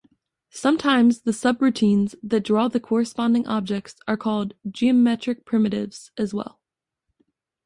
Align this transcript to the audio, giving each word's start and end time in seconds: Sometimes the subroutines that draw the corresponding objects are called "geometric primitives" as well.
Sometimes 0.49 1.21
the 1.21 1.31
subroutines 1.31 2.15
that 2.23 2.39
draw 2.39 2.67
the 2.67 2.79
corresponding 2.79 3.45
objects 3.45 3.97
are 4.07 4.17
called 4.17 4.55
"geometric 4.67 5.45
primitives" 5.45 6.09
as 6.17 6.33
well. 6.33 6.59